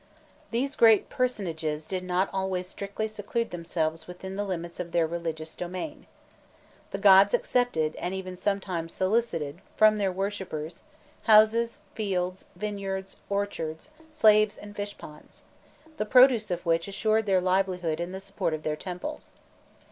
[0.49, 5.55] These great personages did not always strictly seclude themselves within the limits of the religious
[5.55, 6.07] domain.
[6.89, 10.81] The gods accepted, and even sometimes solicited, from their worshippers,
[11.25, 15.43] houses, fields, vineyards, orchards, slaves, and fishponds,
[15.97, 19.33] the produce of which assured their livelihood and the support of their temples.